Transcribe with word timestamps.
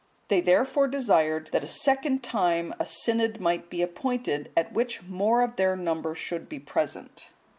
They 0.29 0.41
therefore 0.41 0.87
desired 0.87 1.49
that 1.51 1.63
a 1.63 1.67
second 1.67 2.23
time 2.23 2.73
a 2.79 2.87
synod 2.87 3.39
might 3.39 3.69
be 3.69 3.83
appointed, 3.83 4.51
at 4.57 4.73
which 4.73 5.03
more 5.03 5.43
of 5.43 5.57
their 5.57 5.75
number 5.75 6.15
should 6.15 6.49
be 6.49 6.57
present. 6.57 7.29